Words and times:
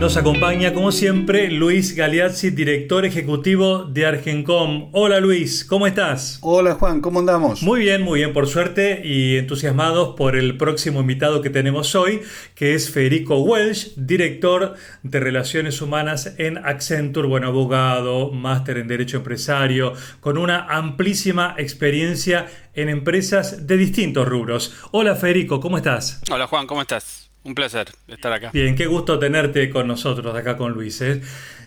Nos 0.00 0.16
acompaña, 0.16 0.72
como 0.72 0.92
siempre, 0.92 1.50
Luis 1.50 1.94
Galeazzi, 1.94 2.48
director 2.48 3.04
ejecutivo 3.04 3.84
de 3.84 4.06
Argencom. 4.06 4.88
Hola 4.92 5.20
Luis, 5.20 5.62
¿cómo 5.62 5.86
estás? 5.86 6.38
Hola 6.40 6.76
Juan, 6.76 7.02
¿cómo 7.02 7.18
andamos? 7.18 7.62
Muy 7.62 7.80
bien, 7.80 8.00
muy 8.00 8.20
bien, 8.20 8.32
por 8.32 8.46
suerte, 8.46 9.02
y 9.04 9.36
entusiasmados 9.36 10.16
por 10.16 10.36
el 10.36 10.56
próximo 10.56 11.02
invitado 11.02 11.42
que 11.42 11.50
tenemos 11.50 11.94
hoy, 11.94 12.22
que 12.54 12.74
es 12.74 12.90
Federico 12.90 13.42
Welsh, 13.42 13.92
director 13.96 14.74
de 15.02 15.20
Relaciones 15.20 15.82
Humanas 15.82 16.34
en 16.38 16.56
Accenture, 16.56 17.28
buen 17.28 17.44
abogado, 17.44 18.32
máster 18.32 18.78
en 18.78 18.88
Derecho 18.88 19.18
Empresario, 19.18 19.92
con 20.20 20.38
una 20.38 20.64
amplísima 20.64 21.56
experiencia 21.58 22.46
en 22.72 22.88
empresas 22.88 23.66
de 23.66 23.76
distintos 23.76 24.26
rubros. 24.26 24.74
Hola 24.92 25.14
Federico, 25.14 25.60
¿cómo 25.60 25.76
estás? 25.76 26.22
Hola 26.30 26.46
Juan, 26.46 26.66
¿cómo 26.66 26.80
estás? 26.80 27.29
Un 27.42 27.54
placer 27.54 27.90
estar 28.08 28.32
acá. 28.32 28.50
Bien, 28.52 28.76
qué 28.76 28.86
gusto 28.86 29.18
tenerte 29.18 29.70
con 29.70 29.88
nosotros 29.88 30.34
acá 30.36 30.56
con 30.56 30.72
Luis. 30.72 31.00
¿eh? 31.00 31.22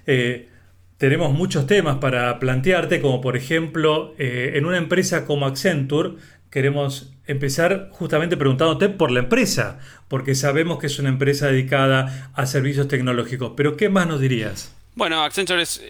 Eh, 0.05 0.49
tenemos 0.97 1.33
muchos 1.33 1.65
temas 1.65 1.97
para 1.97 2.39
plantearte, 2.39 3.01
como 3.01 3.21
por 3.21 3.35
ejemplo, 3.35 4.13
eh, 4.19 4.51
en 4.55 4.65
una 4.65 4.77
empresa 4.77 5.25
como 5.25 5.47
Accenture, 5.47 6.11
queremos 6.51 7.11
empezar 7.25 7.89
justamente 7.91 8.37
preguntándote 8.37 8.89
por 8.89 9.09
la 9.09 9.21
empresa, 9.21 9.79
porque 10.07 10.35
sabemos 10.35 10.77
que 10.77 10.87
es 10.87 10.99
una 10.99 11.09
empresa 11.09 11.47
dedicada 11.47 12.31
a 12.35 12.45
servicios 12.45 12.87
tecnológicos. 12.87 13.53
Pero 13.57 13.75
¿qué 13.75 13.89
más 13.89 14.07
nos 14.07 14.19
dirías? 14.19 14.75
Bueno, 14.93 15.23
Accenture 15.23 15.63
es 15.63 15.81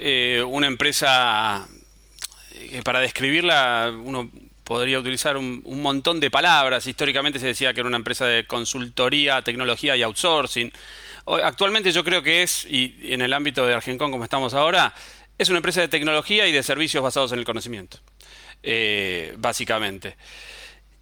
una 0.48 0.68
empresa 0.68 1.68
para 2.86 3.02
describirla 3.02 3.94
uno 4.04 4.32
podría 4.64 5.00
utilizar 5.00 5.38
un, 5.38 5.62
montón 5.66 6.20
de 6.20 6.32
palabras. 6.32 6.88
Históricamente 6.88 7.40
se 7.40 7.48
decía 7.48 7.74
que 7.74 7.82
era 7.82 7.88
una 7.88 7.98
empresa 7.98 8.26
de 8.26 8.46
consultoría, 8.46 9.42
tecnología 9.42 9.96
y 9.96 10.04
outsourcing. 10.04 10.72
Actualmente 11.26 11.92
yo 11.92 12.04
creo 12.04 12.22
que 12.22 12.44
es, 12.44 12.66
y 12.66 12.96
en 13.04 13.22
el 13.22 13.34
ámbito 13.34 13.66
de 13.66 13.74
Argencon 13.74 14.12
como 14.12 14.24
estamos 14.24 14.54
ahora, 14.54 14.94
es 15.38 15.50
una 15.50 15.58
empresa 15.58 15.82
de 15.82 15.88
tecnología 15.88 16.48
y 16.48 16.52
de 16.52 16.64
servicios 16.64 17.04
basados 17.04 17.32
en 17.32 17.40
el 17.40 17.46
conocimiento, 17.46 18.00
eh, 18.62 19.34
básicamente. 19.38 20.16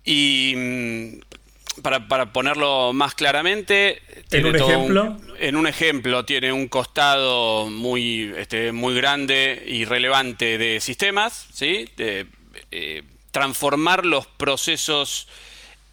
Y 0.03 0.53
mm, 0.55 1.81
para, 1.81 2.31
ponerlo 2.31 2.93
más 2.93 3.13
claramente, 3.15 4.01
¿En 4.31 4.45
un 4.45 4.55
ejemplo? 4.55 5.17
en 5.39 5.55
un 5.55 5.67
ejemplo 5.67 6.25
tiene 6.25 6.51
un 6.51 6.67
costado 6.67 7.69
muy, 7.69 8.33
este, 8.37 8.71
muy 8.71 8.95
grande 8.95 9.63
y 9.67 9.85
relevante 9.85 10.57
de 10.57 10.79
sistemas, 10.79 11.47
¿sí? 11.53 11.87
De, 11.97 12.25
eh, 12.71 13.03
transformar 13.31 14.05
los 14.05 14.27
procesos 14.27 15.27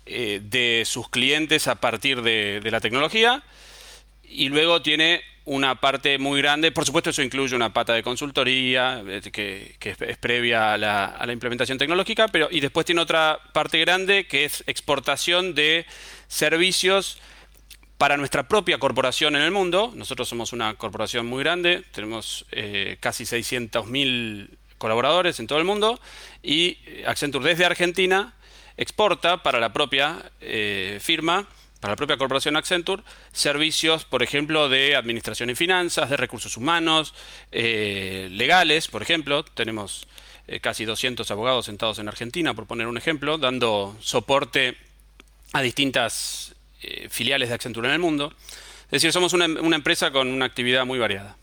eh, 0.07 0.41
de 0.43 0.85
sus 0.87 1.09
clientes 1.09 1.69
a 1.69 1.77
partir 1.77 2.23
de, 2.23 2.61
la 2.71 2.81
tecnología. 2.81 3.43
Y 4.25 4.49
luego 4.49 4.83
tiene 4.83 5.23
una 5.45 5.77
parte 5.77 6.19
muy 6.19 6.43
grande, 6.43 6.73
por 6.73 6.85
supuesto 6.85 7.11
eso 7.11 7.23
incluye 7.23 7.57
una 7.57 7.73
pata 7.73 7.95
de 7.95 8.03
consultoría 8.03 9.03
eh, 9.07 9.23
que, 9.33 9.77
es, 9.81 10.19
previa 10.19 10.75
a 10.75 10.79
la, 10.79 11.33
implementación 11.33 11.79
tecnológica, 11.79 12.29
pero 12.29 12.49
y 12.51 12.61
después 12.61 12.85
tiene 12.85 13.01
otra 13.01 13.39
parte 13.53 13.79
grande 13.81 14.27
que 14.27 14.45
es 14.45 14.63
exportación 14.67 15.55
de 15.55 15.87
servicios 16.27 17.19
para 17.97 18.17
nuestra 18.17 18.47
propia 18.47 18.79
corporación 18.79 19.37
en 19.37 19.43
el 19.43 19.51
mundo. 19.51 19.93
Nosotros 19.95 20.29
somos 20.29 20.53
una 20.53 20.75
corporación 20.75 21.27
muy 21.27 21.43
grande, 21.43 21.83
tenemos 21.93 22.47
eh, 22.51 22.97
casi 23.01 23.25
600.000 23.25 24.49
colaboradores 24.79 25.39
en 25.41 25.47
todo 25.47 25.59
el 25.59 25.65
mundo 25.65 26.01
y 26.43 26.79
Accenture 27.07 27.51
desde 27.51 27.67
Argentina 27.67 28.35
exporta 28.79 29.43
para 29.43 29.61
la 29.61 29.73
propia 29.73 30.23
eh, 30.41 30.99
firma, 31.03 31.47
para 31.81 31.93
la 31.93 31.97
propia 31.97 32.17
corporación 32.17 32.57
Accenture, 32.57 33.03
servicios, 33.33 34.05
por 34.05 34.23
ejemplo, 34.23 34.69
de 34.69 34.97
administración 34.97 35.51
y 35.51 35.55
finanzas, 35.55 36.09
de 36.09 36.17
recursos 36.17 36.57
humanos, 36.57 37.13
eh, 37.53 38.29
legales, 38.31 38.89
por 38.89 39.03
ejemplo. 39.03 39.45
Tenemos 39.45 40.07
eh, 40.47 40.61
casi 40.61 40.85
200 40.85 41.31
abogados 41.31 41.67
sentados 41.67 41.99
en 41.99 42.09
Argentina, 42.09 42.55
por 42.55 42.67
poner 42.67 42.87
un 42.87 42.97
ejemplo, 42.97 43.37
dando 43.37 43.97
soporte 44.01 44.77
a 45.53 45.61
distintas 45.61 46.55
filiales 47.11 47.49
de 47.49 47.57
Accenture 47.57 47.89
en 47.89 47.95
el 47.95 48.01
mundo. 48.01 48.33
Es 48.85 49.03
decir, 49.03 49.13
somos 49.13 49.33
una 49.33 49.77
empresa 49.77 50.13
con 50.13 50.29
una 50.29 50.45
actividad 50.45 50.87
muy 50.87 50.99
variada. 50.99 51.37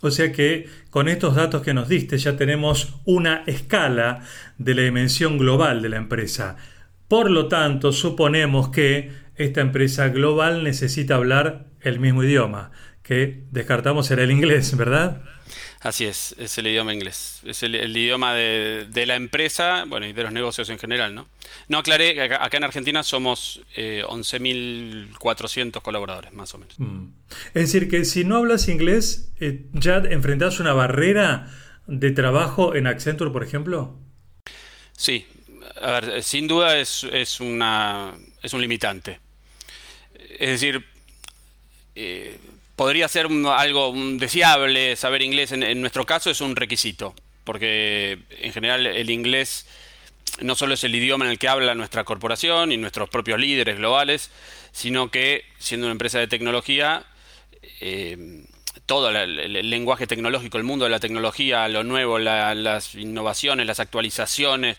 O 0.00 0.10
sea 0.10 0.32
que 0.32 0.68
con 0.90 1.08
estos 1.08 1.34
datos 1.34 1.62
que 1.62 1.74
nos 1.74 1.88
diste 1.88 2.16
ya 2.18 2.36
tenemos 2.36 2.94
una 3.04 3.42
escala 3.46 4.20
de 4.58 4.74
la 4.74 4.82
dimensión 4.82 5.38
global 5.38 5.82
de 5.82 5.90
la 5.90 5.96
empresa. 5.96 6.56
Por 7.08 7.30
lo 7.30 7.48
tanto, 7.48 7.92
suponemos 7.92 8.68
que 8.68 9.10
esta 9.36 9.60
empresa 9.60 10.08
global 10.08 10.64
necesita 10.64 11.16
hablar 11.16 11.66
el 11.80 11.98
mismo 11.98 12.22
idioma, 12.22 12.70
que 13.02 13.44
descartamos 13.50 14.06
será 14.06 14.22
el 14.22 14.30
inglés, 14.30 14.76
¿verdad? 14.76 15.22
Así 15.80 16.04
es, 16.04 16.34
es 16.38 16.58
el 16.58 16.66
idioma 16.66 16.92
inglés. 16.92 17.40
Es 17.44 17.62
el, 17.62 17.74
idioma 17.96 18.34
de, 18.34 19.04
la 19.06 19.16
empresa, 19.16 19.84
bueno, 19.88 20.06
y 20.06 20.12
de 20.12 20.22
los 20.22 20.32
negocios 20.32 20.68
en 20.68 20.78
general, 20.78 21.14
¿no? 21.14 21.26
No 21.68 21.78
aclaré 21.78 22.14
que 22.14 22.22
acá, 22.22 22.54
en 22.54 22.64
Argentina 22.64 23.02
somos 23.02 23.62
eh, 23.74 24.04
11.400 24.06 25.80
colaboradores, 25.80 26.34
más 26.34 26.54
o 26.54 26.58
menos. 26.58 26.78
Mm. 26.78 27.06
Es 27.54 27.72
decir, 27.72 27.88
que 27.88 28.04
si 28.04 28.24
no 28.24 28.36
hablas 28.36 28.68
inglés, 28.68 29.32
eh, 29.40 29.64
¿ya 29.72 29.96
enfrentás 29.96 30.60
una 30.60 30.74
barrera 30.74 31.50
de 31.86 32.10
trabajo 32.10 32.74
en 32.74 32.86
Accenture, 32.86 33.30
por 33.30 33.42
ejemplo? 33.42 33.96
Sí, 34.92 35.26
a 35.80 35.92
ver, 35.92 36.22
sin 36.22 36.46
duda 36.46 36.78
es, 36.78 37.04
es, 37.04 37.40
una, 37.40 38.12
es 38.42 38.52
un 38.52 38.60
limitante. 38.60 39.18
Es 40.38 40.60
decir, 40.60 40.84
eh, 41.94 42.38
podría 42.80 43.08
ser 43.08 43.26
algo 43.26 43.92
deseable 44.14 44.96
saber 44.96 45.20
inglés, 45.20 45.52
en, 45.52 45.82
nuestro 45.82 46.06
caso 46.06 46.30
es 46.30 46.40
un 46.40 46.56
requisito, 46.56 47.14
porque 47.44 48.20
en 48.40 48.54
general 48.54 48.86
el 48.86 49.10
inglés 49.10 49.66
no 50.40 50.54
solo 50.54 50.72
es 50.72 50.82
el 50.82 50.94
idioma 50.94 51.26
en 51.26 51.32
el 51.32 51.38
que 51.38 51.46
habla 51.46 51.74
nuestra 51.74 52.04
corporación 52.04 52.72
y 52.72 52.78
nuestros 52.78 53.10
propios 53.10 53.38
líderes 53.38 53.76
globales, 53.76 54.30
sino 54.72 55.10
que 55.10 55.44
siendo 55.58 55.88
una 55.88 55.92
empresa 55.92 56.20
de 56.20 56.26
tecnología, 56.26 57.04
eh, 57.82 58.46
todo 58.86 59.10
el, 59.10 59.68
lenguaje 59.68 60.06
tecnológico, 60.06 60.56
el 60.56 60.64
mundo 60.64 60.86
de 60.86 60.90
la 60.90 61.00
tecnología, 61.00 61.68
lo 61.68 61.84
nuevo, 61.84 62.18
las 62.18 62.94
innovaciones, 62.94 63.66
las 63.66 63.80
actualizaciones, 63.80 64.78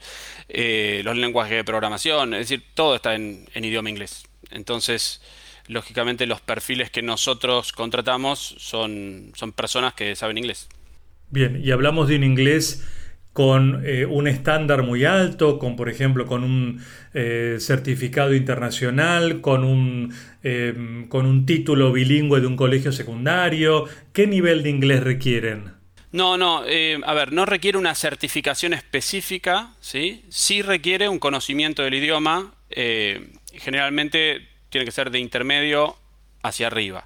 eh, 0.49 1.01
los 1.03 1.17
lenguajes 1.17 1.55
de 1.55 1.63
programación, 1.63 2.33
es 2.33 2.49
decir, 2.49 2.65
todo 2.73 2.95
está 2.95 3.13
en 3.13 3.47
idioma 3.53 3.91
inglés. 3.91 4.23
Entonces, 4.49 5.21
lógicamente 5.71 6.27
los 6.27 6.41
perfiles 6.41 6.91
que 6.91 7.01
nosotros 7.01 7.71
contratamos 7.71 8.55
son, 8.57 9.31
son 9.33 9.51
personas 9.53 9.93
que 9.93 10.15
saben 10.15 10.37
inglés. 10.37 10.69
Bien, 11.29 11.61
y 11.63 11.71
hablamos 11.71 12.09
de 12.09 12.17
un 12.17 12.23
inglés 12.23 12.85
con 13.33 13.81
eh, 13.85 14.05
un 14.05 14.27
estándar 14.27 14.83
muy 14.83 15.05
alto, 15.05 15.57
con 15.57 15.77
por 15.77 15.89
ejemplo 15.89 16.25
con 16.25 16.43
un 16.43 16.83
eh, 17.13 17.57
certificado 17.59 18.33
internacional, 18.33 19.39
con 19.39 19.63
un, 19.63 20.13
eh, 20.43 21.05
con 21.07 21.25
un 21.25 21.45
título 21.45 21.93
bilingüe 21.93 22.41
de 22.41 22.47
un 22.47 22.57
colegio 22.57 22.91
secundario. 22.91 23.85
¿Qué 24.11 24.27
nivel 24.27 24.63
de 24.63 24.69
inglés 24.69 25.01
requieren? 25.01 25.71
No, 26.11 26.37
no, 26.37 26.57
a 26.57 27.13
ver, 27.13 27.31
no 27.31 27.45
requiere 27.45 27.77
una 27.77 27.95
certificación 27.95 28.73
específica, 28.73 29.69
¿sí? 29.79 30.25
Sí 30.27 30.61
requiere 30.61 31.07
un 31.07 31.19
conocimiento 31.19 31.83
del 31.83 31.93
idioma. 31.93 32.53
generalmente 33.53 34.50
tiene 34.71 34.85
que 34.85 34.91
ser 34.91 35.11
de 35.11 35.19
intermedio 35.19 35.95
hacia 36.41 36.67
arriba. 36.67 37.05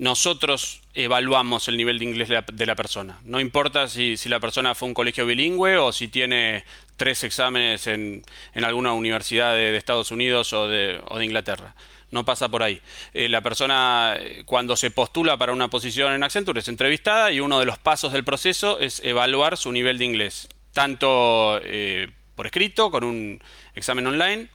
Nosotros 0.00 0.82
evaluamos 0.94 1.68
el 1.68 1.76
nivel 1.76 1.98
de 1.98 2.04
inglés 2.06 2.28
de 2.28 2.66
la, 2.66 2.74
persona. 2.74 3.20
No 3.24 3.38
importa 3.38 3.86
si, 3.88 4.16
la 4.26 4.40
persona 4.40 4.74
fue 4.74 4.86
a 4.86 4.90
un 4.90 4.94
colegio 4.94 5.26
bilingüe 5.26 5.76
o 5.76 5.92
si 5.92 6.08
tiene 6.08 6.64
tres 6.96 7.22
exámenes 7.22 7.86
en, 7.86 8.24
alguna 8.54 8.92
universidad 8.94 9.54
de, 9.54 9.76
Estados 9.76 10.10
Unidos 10.10 10.52
o 10.52 10.66
de, 10.66 11.00
Inglaterra. 11.20 11.74
No 12.10 12.24
pasa 12.24 12.48
por 12.48 12.62
ahí. 12.62 12.80
Eh, 13.14 13.28
la 13.28 13.42
persona, 13.42 14.16
eh, 14.18 14.42
cuando 14.44 14.76
se 14.76 14.90
postula 14.90 15.36
para 15.36 15.52
una 15.52 15.68
posición 15.68 16.12
en 16.12 16.22
Accenture, 16.22 16.60
es 16.60 16.68
entrevistada 16.68 17.32
y 17.32 17.40
uno 17.40 17.58
de 17.58 17.66
los 17.66 17.78
pasos 17.78 18.12
del 18.12 18.24
proceso 18.24 18.78
es 18.78 19.00
evaluar 19.04 19.56
su 19.56 19.72
nivel 19.72 19.98
de 19.98 20.04
inglés, 20.04 20.48
tanto 20.72 21.60
eh, 21.64 22.08
por 22.36 22.46
escrito, 22.46 22.90
con 22.90 23.02
un 23.02 23.42
examen 23.74 24.06
online, 24.06 24.48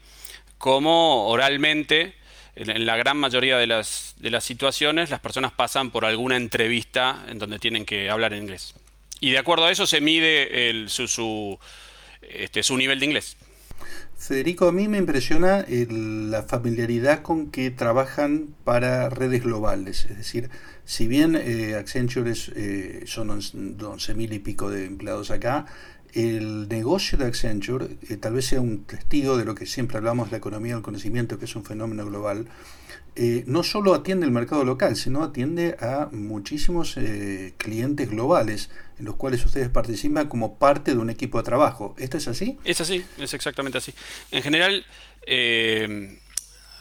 como 0.57 1.27
oralmente 1.27 2.20
en 2.55 2.85
la 2.85 2.97
gran 2.97 3.17
mayoría 3.17 3.57
de 3.57 3.67
las, 3.67 4.15
de 4.19 4.29
las 4.29 4.43
situaciones 4.43 5.09
las 5.09 5.19
personas 5.19 5.51
pasan 5.51 5.91
por 5.91 6.05
alguna 6.05 6.35
entrevista 6.35 7.25
en 7.27 7.39
donde 7.39 7.59
tienen 7.59 7.85
que 7.85 8.09
hablar 8.09 8.33
en 8.33 8.43
inglés. 8.43 8.73
Y 9.19 9.31
de 9.31 9.37
acuerdo 9.37 9.65
a 9.65 9.71
eso 9.71 9.85
se 9.85 10.01
mide 10.01 10.69
el, 10.69 10.89
su, 10.89 11.07
su, 11.07 11.59
este, 12.21 12.63
su 12.63 12.75
nivel 12.77 12.99
de 12.99 13.05
inglés. 13.05 13.37
Federico, 14.17 14.67
a 14.67 14.71
mí 14.71 14.87
me 14.87 14.99
impresiona 14.99 15.65
la 15.67 16.43
familiaridad 16.43 17.23
con 17.23 17.49
que 17.49 17.71
trabajan 17.71 18.49
para 18.63 19.09
redes 19.09 19.43
globales. 19.43 20.05
Es 20.05 20.17
decir, 20.17 20.49
si 20.85 21.07
bien 21.07 21.35
eh, 21.35 21.75
Accenture 21.75 22.29
es, 22.29 22.51
eh, 22.55 23.03
son 23.07 23.29
11.000 23.29 24.33
y 24.33 24.39
pico 24.39 24.69
de 24.69 24.85
empleados 24.85 25.31
acá, 25.31 25.65
el 26.13 26.67
negocio 26.67 27.17
de 27.17 27.25
Accenture 27.25 27.97
eh, 28.09 28.17
tal 28.17 28.33
vez 28.33 28.45
sea 28.45 28.61
un 28.61 28.83
testigo 28.83 29.37
de 29.37 29.45
lo 29.45 29.55
que 29.55 29.65
siempre 29.65 29.97
hablamos 29.97 30.31
la 30.31 30.37
economía 30.37 30.73
del 30.73 30.83
conocimiento, 30.83 31.39
que 31.39 31.45
es 31.45 31.55
un 31.55 31.63
fenómeno 31.63 32.05
global. 32.05 32.47
Eh, 33.15 33.43
no 33.45 33.63
solo 33.63 33.93
atiende 33.93 34.25
el 34.25 34.31
mercado 34.31 34.63
local, 34.63 34.95
sino 34.95 35.23
atiende 35.23 35.75
a 35.81 36.07
muchísimos 36.11 36.95
eh, 36.95 37.53
clientes 37.57 38.09
globales 38.09 38.69
en 38.99 39.05
los 39.05 39.15
cuales 39.15 39.43
ustedes 39.45 39.69
participan 39.69 40.27
como 40.27 40.55
parte 40.55 40.91
de 40.91 40.97
un 40.97 41.09
equipo 41.09 41.37
de 41.37 41.43
trabajo. 41.43 41.93
¿Esto 41.97 42.17
es 42.17 42.27
así? 42.27 42.57
Es 42.63 42.79
así, 42.79 43.03
es 43.17 43.33
exactamente 43.33 43.77
así. 43.77 43.93
En 44.31 44.43
general, 44.43 44.85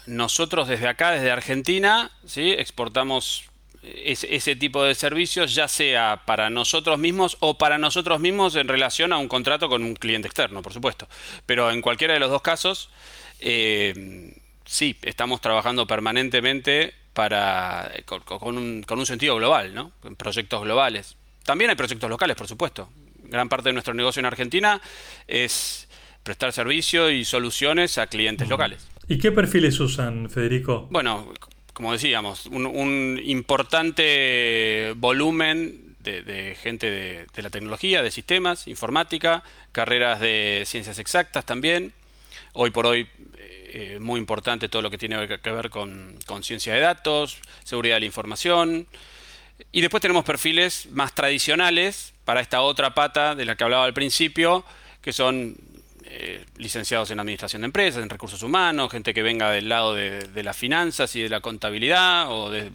nosotros 0.07 0.69
desde 0.69 0.89
acá, 0.89 1.11
desde 1.11 1.31
Argentina, 1.31 2.11
¿sí? 2.25 2.53
exportamos 2.53 3.50
ese, 3.83 4.57
tipo 4.57 4.85
de 4.85 4.95
servicios, 4.95 5.55
ya 5.55 5.69
sea 5.69 6.23
para 6.27 6.51
nosotros 6.51 6.99
mismos 6.99 7.37
o 7.41 7.57
para 7.57 7.79
nosotros 7.79 8.21
mismos 8.21 8.57
en 8.57 8.69
relación 8.69 9.13
a 9.13 9.19
un 9.19 9.29
contrato 9.29 9.69
con 9.69 9.83
un 9.83 9.95
cliente 9.95 10.29
externo, 10.29 10.63
por 10.63 10.73
supuesto. 10.73 11.09
Pero 11.47 11.71
en 11.71 11.81
cualquiera 11.81 12.15
de 12.15 12.21
los 12.21 12.31
dos 12.31 12.43
casos, 12.43 12.91
eh, 13.41 14.35
sí, 14.65 14.97
estamos 15.03 15.41
trabajando 15.41 15.87
permanentemente 15.87 16.95
para, 17.15 17.91
con, 18.05 18.57
un, 18.57 18.83
con 18.83 18.99
un 18.99 19.07
sentido 19.07 19.37
global, 19.37 19.75
¿no? 19.75 19.93
En 20.05 20.15
proyectos 20.15 20.63
globales. 20.63 21.17
También 21.45 21.71
hay 21.71 21.77
proyectos 21.77 22.09
locales, 22.09 22.37
por 22.37 22.49
supuesto. 22.49 22.89
Gran 23.25 23.49
parte 23.49 23.71
de 23.71 23.73
nuestro 23.73 23.95
negocio 23.95 24.21
en 24.21 24.27
Argentina 24.27 24.81
es 25.27 25.89
prestar 26.23 26.53
servicio 26.53 27.11
y 27.11 27.25
soluciones 27.25 27.99
a 27.99 28.07
clientes 28.07 28.49
locales. 28.49 28.87
¿Y 29.09 29.19
qué 29.19 29.33
perfiles 29.33 29.81
usan, 29.81 30.29
Federico? 30.29 30.87
Bueno, 30.91 31.33
como 31.73 31.93
decíamos, 31.93 32.47
un, 32.47 33.21
importante 33.25 34.93
volumen 34.97 35.95
de, 36.01 36.57
gente 36.61 36.91
de, 36.91 37.43
la 37.43 37.51
tecnología, 37.51 38.03
de 38.03 38.11
sistemas, 38.11 38.67
informática, 38.67 39.43
carreras 39.73 40.21
de 40.21 40.65
ciencias 40.67 40.99
exactas 40.99 41.45
también. 41.45 41.93
Hoy 42.53 42.71
por 42.71 42.87
hoy 42.87 43.09
eh, 43.37 43.99
muy 44.01 44.19
importante 44.19 44.69
todo 44.69 44.83
lo 44.83 44.91
que 44.91 44.99
tiene 44.99 45.29
que 45.29 45.51
ver 45.51 45.71
con, 45.71 46.19
ciencia 46.43 46.75
de 46.75 46.81
datos, 46.81 47.39
seguridad 47.65 47.97
de 47.97 48.01
la 48.01 48.07
información. 48.07 48.87
Y 49.73 49.81
después 49.81 50.01
tenemos 50.01 50.25
perfiles 50.25 50.89
más 50.91 51.15
tradicionales 51.15 52.15
para 52.25 52.41
esta 52.41 52.63
otra 52.63 52.95
pata 52.95 53.35
de 53.35 53.45
la 53.45 53.57
que 53.57 53.65
hablaba 53.65 53.85
al 53.85 53.95
principio, 53.95 54.65
que 55.03 55.13
son 55.13 55.57
eh, 56.13 56.45
licenciados 56.57 57.13
en 57.13 57.21
administración 57.21 57.63
de 57.63 57.67
empresas, 57.67 58.03
en 58.03 58.11
recursos 58.11 58.43
humanos, 58.43 58.91
gente 58.91 59.15
que 59.15 59.23
venga 59.23 59.53
del 59.53 59.69
lado 59.69 59.95
de, 59.95 60.43
las 60.43 60.57
finanzas 60.57 61.15
y 61.15 61.23
de 61.23 61.29
la 61.29 61.41
contabilidad, 61.41 62.33
o 62.33 62.51
de, 62.51 62.69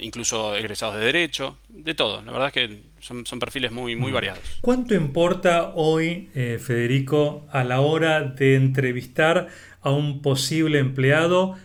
incluso 0.00 0.56
egresados 0.56 0.94
de 0.94 1.04
derecho, 1.04 1.58
de 1.68 1.92
todo. 1.94 2.22
La 2.22 2.32
verdad 2.32 2.48
es 2.48 2.54
que 2.54 2.82
son, 3.00 3.24
perfiles 3.38 3.72
muy, 3.72 3.94
muy 3.94 4.10
mm. 4.10 4.14
variados. 4.14 4.40
¿Cuánto 4.62 4.94
importa 4.94 5.72
hoy, 5.74 6.30
eh, 6.34 6.58
Federico, 6.58 7.46
a 7.52 7.62
la 7.62 7.80
hora 7.80 8.22
de 8.22 8.56
entrevistar 8.56 9.48
a 9.82 9.90
un 9.90 10.22
posible 10.22 10.78
empleado? 10.78 11.56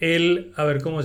el, 0.00 0.52
a 0.54 0.62
ver, 0.62 0.80
como, 0.80 1.00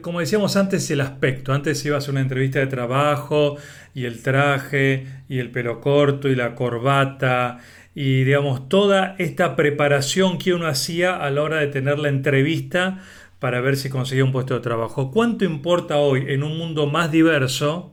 como, 0.00 0.20
decíamos 0.20 0.56
antes, 0.56 0.90
el 0.90 1.02
aspecto. 1.02 1.52
Antes 1.52 1.84
iba 1.84 1.98
a 1.98 2.10
una 2.10 2.20
entrevista 2.20 2.60
de 2.60 2.66
trabajo 2.66 3.56
y 3.94 4.06
el 4.06 4.22
traje 4.22 5.06
y 5.28 5.38
el 5.38 5.50
pelo 5.50 5.80
corto 5.80 6.28
y 6.28 6.34
la 6.34 6.54
corbata 6.54 7.58
y 8.00 8.22
digamos 8.22 8.68
toda 8.68 9.16
esta 9.18 9.56
preparación 9.56 10.38
que 10.38 10.54
uno 10.54 10.68
hacía 10.68 11.16
a 11.16 11.32
la 11.32 11.42
hora 11.42 11.56
de 11.56 11.66
tener 11.66 11.98
la 11.98 12.08
entrevista 12.08 13.02
para 13.40 13.60
ver 13.60 13.76
si 13.76 13.90
conseguía 13.90 14.22
un 14.22 14.30
puesto 14.30 14.54
de 14.54 14.60
trabajo. 14.60 15.10
¿Cuánto 15.10 15.44
importa 15.44 15.96
hoy 15.96 16.26
en 16.28 16.44
un 16.44 16.56
mundo 16.56 16.86
más 16.86 17.10
diverso 17.10 17.92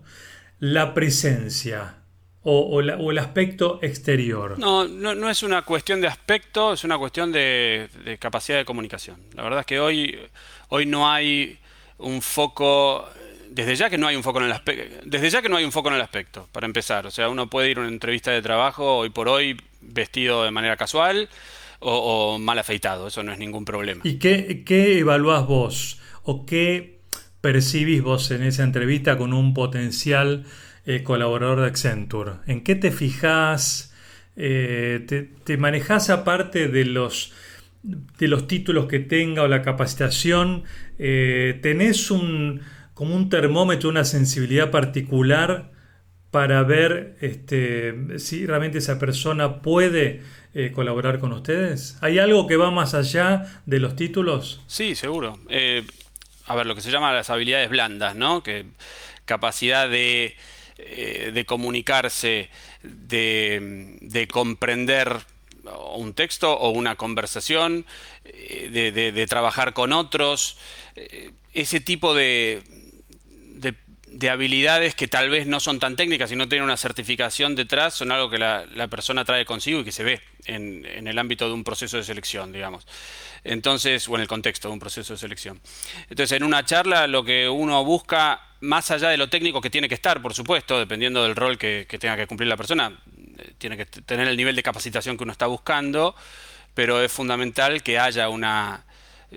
la 0.60 0.94
presencia 0.94 1.96
o, 2.44 2.82
el 2.82 3.18
aspecto 3.18 3.80
exterior? 3.82 4.60
No, 4.60 4.88
no, 4.88 5.28
es 5.28 5.42
una 5.42 5.64
cuestión 5.64 6.02
de 6.02 6.08
aspecto, 6.08 6.74
es 6.74 6.84
una 6.84 7.00
cuestión 7.00 7.32
de, 7.32 7.90
de, 8.06 8.20
capacidad 8.20 8.60
de 8.60 8.66
comunicación. 8.66 9.18
La 9.34 9.42
verdad 9.42 9.62
es 9.62 9.66
que 9.66 9.80
hoy, 9.80 10.20
hoy 10.70 10.86
no 10.86 11.10
hay 11.10 11.58
un 11.98 12.22
foco 12.22 13.10
desde 13.50 13.76
ya 13.76 13.90
que 13.90 13.98
no 13.98 14.06
hay 14.06 14.16
un 14.16 14.24
foco 14.24 14.40
en 14.40 14.46
el 14.46 14.52
aspecto, 14.52 14.98
desde 15.06 15.30
ya 15.30 15.42
que 15.42 15.50
no 15.50 15.58
hay 15.58 15.66
un 15.66 15.72
foco 15.72 15.88
en 15.90 15.96
el 15.96 16.02
aspecto, 16.02 16.48
para 16.52 16.66
empezar. 16.68 17.08
O 17.08 17.12
sea, 17.12 17.30
uno 17.30 17.50
puede 17.50 17.72
ir 17.72 17.78
a 17.78 17.82
una 17.82 17.90
entrevista 17.90 18.30
de 18.30 18.42
trabajo 18.42 18.98
hoy 18.98 19.10
por 19.10 19.30
hoy 19.30 19.58
vestido 19.88 20.44
de 20.44 20.52
manera 20.52 20.78
casual 20.78 21.30
o, 21.80 22.40
mal 22.40 22.58
afeitado, 22.58 23.08
eso 23.08 23.24
no 23.24 23.32
es 23.32 23.40
ningún 23.40 23.66
problema. 23.66 24.02
¿Y 24.04 24.16
qué, 24.16 24.64
qué 24.66 25.00
evaluás 25.00 25.46
vos 25.46 26.00
o 26.24 26.46
qué 26.46 27.00
percibís 27.42 28.02
vos 28.02 28.32
en 28.32 28.44
esa 28.44 28.64
entrevista 28.64 29.18
con 29.18 29.34
un 29.34 29.54
potencial 29.54 30.46
eh, 30.86 31.04
colaborador 31.04 31.62
de 31.62 31.68
Accenture? 31.68 32.32
¿En 32.48 32.64
qué 32.64 32.76
te 32.76 32.92
fijás? 32.92 33.94
Eh, 34.36 35.06
te, 35.08 35.24
te, 35.24 35.58
manejás 35.58 36.10
aparte 36.10 36.68
de 36.68 36.86
los, 36.86 37.34
de 37.84 38.28
los 38.28 38.48
títulos 38.48 38.88
que 38.88 39.00
tenga 39.00 39.44
o 39.44 39.48
la 39.48 39.62
capacitación? 39.62 40.64
Eh, 40.98 41.60
¿Tenés 41.62 42.10
un 42.10 42.62
como 42.96 43.16
un 43.16 43.30
termómetro, 43.30 43.90
una 43.90 44.06
sensibilidad 44.06 44.72
particular 44.72 45.72
para 46.36 46.64
ver 46.64 47.16
este, 47.22 48.20
si 48.20 48.46
realmente 48.46 48.80
esa 48.80 49.00
persona 49.00 49.62
puede 49.62 50.22
eh, 50.54 50.74
colaborar 50.76 51.20
con 51.20 51.32
ustedes? 51.32 51.98
¿Hay 52.02 52.20
algo 52.20 52.46
que 52.46 52.58
va 52.58 52.72
más 52.72 52.94
allá 52.94 53.62
de 53.66 53.80
los 53.80 53.96
títulos? 53.96 54.62
Sí, 54.68 54.96
seguro. 54.96 55.40
Eh, 55.48 55.88
a 56.46 56.56
ver, 56.56 56.66
lo 56.66 56.76
que 56.76 56.82
se 56.82 56.92
llama 56.92 57.14
las 57.14 57.30
habilidades 57.30 57.70
blandas, 57.70 58.18
¿no? 58.18 58.44
Que 58.44 58.66
capacidad 59.24 59.90
de, 59.90 60.36
eh, 60.78 61.32
de 61.34 61.46
comunicarse, 61.46 62.50
de, 62.84 63.96
de, 64.02 64.28
comprender 64.28 65.16
un 65.96 66.14
texto 66.14 66.52
o 66.52 66.72
una 66.72 66.98
conversación, 66.98 67.86
de, 68.26 68.92
de 68.92 69.28
trabajar 69.28 69.72
con 69.72 69.94
otros, 69.94 70.58
ese 71.54 71.80
tipo 71.80 72.14
de, 72.14 72.62
de 74.08 74.30
habilidades 74.30 74.96
que 74.96 75.08
tal 75.08 75.30
vez 75.30 75.48
no 75.48 75.60
son 75.60 75.80
tan 75.80 75.96
técnicas 75.96 76.32
y 76.32 76.36
no 76.36 76.48
tienen 76.48 76.64
una 76.64 76.78
certificación 76.78 77.56
detrás, 77.56 77.96
son 77.96 78.12
algo 78.12 78.30
que 78.30 78.38
la, 78.38 78.88
persona 78.90 79.26
trae 79.26 79.46
consigo 79.46 79.80
y 79.80 79.84
que 79.84 79.92
se 79.92 80.04
ve 80.04 80.22
en, 80.46 80.86
el 80.86 81.18
ámbito 81.20 81.48
de 81.48 81.54
un 81.54 81.64
proceso 81.64 81.98
de 81.98 82.04
selección, 82.04 82.52
digamos. 82.52 82.88
Entonces, 83.44 84.08
o 84.08 84.16
en 84.16 84.22
el 84.22 84.28
contexto 84.28 84.70
de 84.70 84.74
un 84.74 84.80
proceso 84.80 85.14
de 85.14 85.20
selección. 85.20 85.60
Entonces, 86.10 86.38
en 86.38 86.44
una 86.44 86.64
charla 86.64 87.08
lo 87.08 87.24
que 87.24 87.50
uno 87.50 87.84
busca, 87.84 88.42
más 88.62 88.90
allá 88.92 89.10
de 89.10 89.18
lo 89.18 89.30
técnico 89.30 89.60
que 89.62 89.70
tiene 89.70 89.90
que 89.90 89.96
estar, 89.96 90.22
por 90.22 90.34
supuesto, 90.34 90.80
dependiendo 90.80 91.24
del 91.24 91.36
rol 91.36 91.58
que, 91.58 91.86
que 91.90 92.00
tenga 92.00 92.16
que 92.16 92.28
cumplir 92.28 92.48
la 92.48 92.58
persona, 92.58 92.98
eh, 93.38 93.54
tiene 93.58 93.76
que 93.76 93.86
tener 93.86 94.28
el 94.28 94.38
nivel 94.38 94.56
de 94.56 94.64
capacitación 94.64 95.18
que 95.18 95.24
uno 95.24 95.32
está 95.32 95.48
buscando, 95.48 96.16
pero 96.74 97.02
es 97.02 97.12
fundamental 97.12 97.84
que 97.84 98.00
haya 98.00 98.30
una 98.30 98.86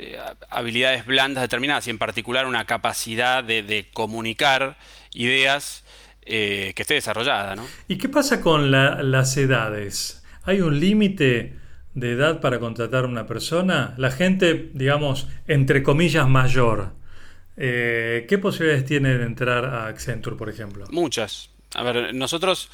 eh, 0.01 0.17
habilidades 0.49 1.07
blandas 1.07 1.43
determinadas 1.43 1.89
y 1.89 1.91
en 1.91 1.99
particular 1.99 2.47
una 2.47 2.65
capacidad 2.67 3.43
de, 3.43 3.89
comunicar 3.93 4.79
ideas 5.13 5.85
eh, 6.23 6.73
que 6.77 6.83
esté 6.83 6.95
desarrollada. 6.95 7.57
¿no? 7.57 7.67
¿Y 7.89 7.99
qué 7.99 8.09
pasa 8.09 8.41
con 8.41 8.71
las 8.71 9.37
edades? 9.37 10.23
¿Hay 10.45 10.61
un 10.61 10.79
límite 10.79 11.57
de 11.95 12.13
edad 12.13 12.41
para 12.41 12.61
contratar 12.61 13.05
a 13.05 13.09
una 13.09 13.27
persona? 13.27 13.95
La 13.97 14.13
gente, 14.13 14.71
digamos, 14.73 15.27
entre 15.49 15.83
comillas, 15.83 16.29
mayor. 16.29 16.93
Eh, 17.57 18.25
¿Qué 18.29 18.39
posibilidades 18.39 18.85
tiene 18.85 19.19
de 19.19 19.25
entrar 19.25 19.65
a 19.65 19.89
Accenture, 19.89 20.37
por 20.37 20.49
ejemplo? 20.49 20.87
Muchas. 20.91 21.51
A 21.75 21.83
ver, 21.83 22.15
nosotros 22.15 22.71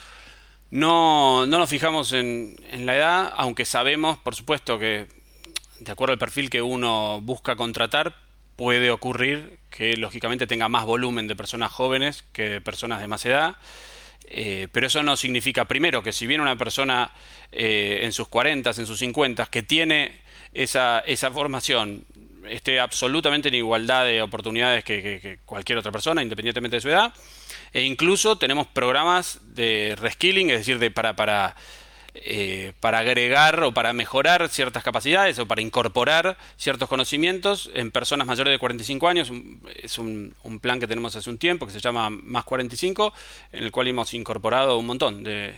no, 0.71 1.47
no 1.47 1.59
nos 1.59 1.71
fijamos 1.71 2.12
en, 2.12 2.57
en 2.71 2.85
la 2.85 2.97
edad, 2.97 3.33
aunque 3.35 3.64
sabemos, 3.64 4.19
por 4.19 4.35
supuesto, 4.35 4.78
que 4.78 5.24
de 5.85 5.93
acuerdo 5.93 6.12
al 6.12 6.19
perfil 6.19 6.50
que 6.50 6.62
uno 6.62 7.21
busca 7.21 7.57
contratar, 7.57 8.14
puede 8.57 8.91
ocurrir 8.91 9.59
que 9.71 9.97
lógicamente 9.97 10.47
tenga 10.47 10.69
más 10.69 10.85
volumen 10.85 11.26
de 11.26 11.37
personas 11.37 11.73
jóvenes 11.73 12.25
que 12.33 12.49
de 12.49 12.61
personas 12.61 13.00
de 13.00 13.09
más 13.09 13.25
edad. 13.26 13.57
Eh, 14.26 14.69
pero 14.73 14.87
eso 14.87 15.03
no 15.03 15.17
significa, 15.17 15.67
primero, 15.67 16.03
que 16.03 16.12
si 16.12 16.26
viene 16.26 16.43
una 16.43 16.57
persona 16.57 17.11
eh, 17.53 18.00
en 18.03 18.12
sus 18.12 18.29
40, 18.29 18.71
en 18.71 18.87
sus 18.87 18.99
50, 18.99 19.47
que 19.47 19.62
tiene 19.62 20.21
esa, 20.55 21.00
esa 21.00 21.31
formación, 21.31 22.07
esté 22.49 22.81
absolutamente 22.81 23.49
en 23.49 23.55
igualdad 23.55 24.05
de 24.05 24.23
oportunidades 24.23 24.85
que, 24.85 25.38
cualquier 25.45 25.79
otra 25.79 25.93
persona, 25.93 26.23
independientemente 26.23 26.76
de 26.76 26.81
su 26.81 26.88
edad. 26.88 27.12
E 27.73 27.83
incluso 27.83 28.38
tenemos 28.38 28.67
programas 28.67 29.41
de 29.55 29.97
reskilling, 29.99 30.50
es 30.50 30.59
decir, 30.59 30.79
de, 30.79 30.91
para, 30.91 31.17
para 31.17 31.57
eh, 32.16 32.75
para 32.78 33.00
agregar 33.00 33.64
o 33.64 33.75
para 33.75 33.92
mejorar 33.92 34.49
ciertas 34.49 34.85
capacidades 34.85 35.37
o 35.40 35.47
para 35.49 35.62
incorporar 35.62 36.37
ciertos 36.56 36.88
conocimientos 36.88 37.73
en 37.75 37.90
personas 37.90 38.28
mayores 38.28 38.52
de 38.52 38.59
45 38.61 39.09
años. 39.09 39.33
Es 39.75 39.99
un, 39.99 40.33
plan 40.62 40.78
que 40.78 40.87
tenemos 40.87 41.16
hace 41.16 41.28
un 41.28 41.38
tiempo 41.38 41.66
que 41.66 41.73
se 41.73 41.80
llama 41.80 42.11
Más 42.11 42.44
45, 42.44 43.12
en 43.50 43.64
el 43.64 43.73
cual 43.73 43.88
hemos 43.88 44.14
incorporado 44.14 44.78
un 44.78 44.87
montón 44.87 45.25
de, 45.25 45.56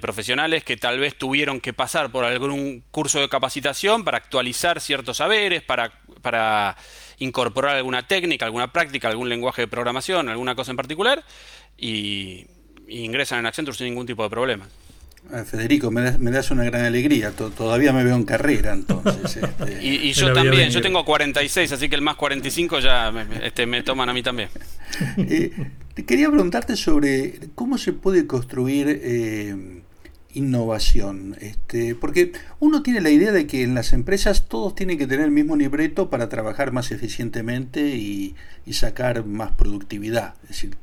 profesionales 0.00 0.62
que 0.62 0.76
tal 0.76 1.00
vez 1.00 1.18
tuvieron 1.18 1.60
que 1.60 1.72
pasar 1.72 2.12
por 2.12 2.24
algún 2.24 2.84
curso 2.92 3.18
de 3.20 3.28
capacitación 3.28 4.04
para 4.04 4.18
actualizar 4.18 4.80
ciertos 4.80 5.16
saberes, 5.16 5.62
para, 5.62 5.90
para 6.22 6.76
incorporar 7.18 7.74
alguna 7.74 8.06
técnica, 8.06 8.44
alguna 8.44 8.72
práctica, 8.72 9.08
algún 9.08 9.28
lenguaje 9.28 9.62
de 9.62 9.68
programación, 9.68 10.28
alguna 10.28 10.54
cosa 10.54 10.70
en 10.70 10.76
particular, 10.76 11.24
y, 11.76 12.46
y 12.86 13.00
ingresan 13.00 13.40
en 13.40 13.46
Accenture 13.46 13.76
sin 13.76 13.88
ningún 13.88 14.06
tipo 14.06 14.22
de 14.22 14.30
problema. 14.30 14.68
Ah, 15.32 15.44
Federico, 15.44 15.90
me 15.90 16.30
das, 16.30 16.50
una 16.50 16.64
gran 16.64 16.84
alegría. 16.84 17.32
Todavía 17.32 17.92
me 17.92 18.02
veo 18.04 18.16
en 18.16 18.24
carrera, 18.24 18.72
entonces. 18.72 19.36
Este. 19.58 19.84
y, 19.84 20.12
yo 20.12 20.32
también, 20.32 20.70
yo 20.70 20.80
tengo 20.80 21.04
46, 21.04 21.72
así 21.72 21.88
que 21.88 21.96
el 21.96 22.02
más 22.02 22.16
45 22.16 22.80
ya 22.80 23.10
me, 23.12 23.46
este, 23.46 23.66
me 23.66 23.82
toman 23.82 24.08
a 24.08 24.12
mí 24.12 24.22
también. 24.22 24.48
Eh, 25.18 25.52
quería 26.06 26.30
preguntarte 26.30 26.76
sobre 26.76 27.50
cómo 27.54 27.76
se 27.76 27.92
puede 27.92 28.26
construir 28.26 28.86
eh, 28.88 29.82
innovación. 30.32 31.36
Este, 31.40 31.94
porque 31.94 32.32
uno 32.60 32.82
tiene 32.82 33.00
la 33.00 33.10
idea 33.10 33.32
de 33.32 33.46
que 33.46 33.62
en 33.62 33.74
las 33.74 33.92
empresas 33.92 34.48
todos 34.48 34.74
tienen 34.74 34.96
que 34.96 35.06
tener 35.06 35.26
el 35.26 35.30
mismo 35.30 35.56
libreto 35.56 36.08
para 36.08 36.28
trabajar 36.28 36.72
más 36.72 36.90
eficientemente 36.90 37.80
y, 37.96 38.34
y 38.64 38.72
sacar 38.74 39.24
más 39.26 39.52
productividad. 39.52 40.34
Es 40.44 40.48
decir, 40.50 40.76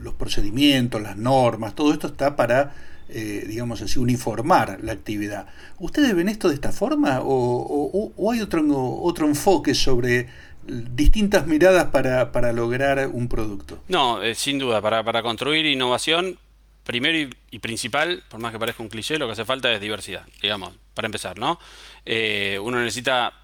los 0.00 0.14
procedimientos, 0.14 1.02
las 1.02 1.16
normas, 1.16 1.74
todo 1.74 1.92
esto 1.92 2.08
está 2.08 2.34
para 2.34 2.74
eh, 3.14 3.44
digamos 3.46 3.82
así, 3.82 3.98
uniformar 3.98 4.78
la 4.82 4.92
actividad. 4.92 5.46
¿Ustedes 5.78 6.14
ven 6.14 6.28
esto 6.28 6.48
de 6.48 6.54
esta 6.54 6.72
forma 6.72 7.20
o, 7.22 8.30
hay 8.32 8.40
otro, 8.40 8.64
otro 9.02 9.26
enfoque 9.26 9.74
sobre 9.74 10.28
distintas 10.66 11.46
miradas 11.46 11.86
para, 11.86 12.52
lograr 12.52 13.06
un 13.12 13.28
producto? 13.28 13.82
No, 13.88 14.22
eh, 14.22 14.34
sin 14.34 14.58
duda, 14.58 14.80
para, 14.80 15.04
para, 15.04 15.22
construir 15.22 15.66
innovación, 15.66 16.38
primero 16.84 17.30
y, 17.50 17.58
principal, 17.58 18.22
por 18.30 18.40
más 18.40 18.50
que 18.50 18.58
parezca 18.58 18.82
un 18.82 18.88
cliché, 18.88 19.18
lo 19.18 19.26
que 19.26 19.32
hace 19.32 19.44
falta 19.44 19.70
es 19.70 19.80
diversidad, 19.80 20.24
digamos, 20.40 20.72
para 20.94 21.04
empezar, 21.04 21.38
¿no? 21.38 21.58
Eh, 22.06 22.58
uno 22.62 22.80
necesita 22.80 23.34